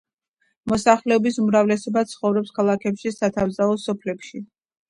მოსახლეობის 0.71 1.37
უმრავლესობა 1.43 2.03
ცხოვრობს 2.13 2.57
ქალაქებში 2.57 3.13
და 3.13 3.15
სათევზაო 3.21 3.81
სოფლებში. 3.87 4.47